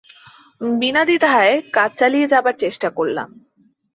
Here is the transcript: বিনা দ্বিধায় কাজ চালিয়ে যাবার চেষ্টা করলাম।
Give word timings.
বিনা 0.61 1.01
দ্বিধায় 1.05 1.53
কাজ 1.73 1.91
চালিয়ে 1.97 2.27
যাবার 2.27 2.55
চেষ্টা 2.55 2.87
করলাম। 2.97 3.29